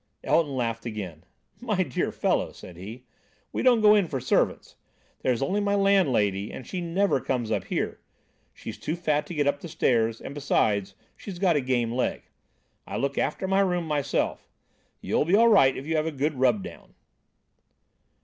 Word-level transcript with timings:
Elton 0.23 0.55
laughed 0.55 0.83
again. 0.87 1.25
"My 1.59 1.83
dear 1.83 2.11
fellow," 2.11 2.51
said 2.53 2.75
he, 2.75 3.05
"we 3.51 3.61
don't 3.61 3.81
go 3.81 3.93
in 3.93 4.07
for 4.07 4.19
servants. 4.19 4.75
There 5.21 5.31
is 5.31 5.43
only 5.43 5.61
my 5.61 5.75
landlady 5.75 6.51
and 6.51 6.65
she 6.65 6.81
never 6.81 7.19
comes 7.21 7.51
up 7.51 7.65
here. 7.65 7.99
She's 8.51 8.79
too 8.79 8.95
fat 8.95 9.27
to 9.27 9.35
get 9.35 9.45
up 9.45 9.59
the 9.59 9.67
stairs, 9.67 10.19
and 10.19 10.33
besides, 10.33 10.95
she's 11.15 11.37
got 11.37 11.55
a 11.55 11.61
game 11.61 11.91
leg. 11.91 12.23
I 12.87 12.97
look 12.97 13.19
after 13.19 13.47
my 13.47 13.59
room 13.59 13.85
myself. 13.85 14.49
You'll 15.01 15.23
be 15.23 15.35
all 15.35 15.49
right 15.49 15.77
if 15.77 15.85
you 15.85 15.97
have 15.97 16.07
a 16.07 16.11
good 16.11 16.33
rub 16.33 16.63
down." 16.63 16.95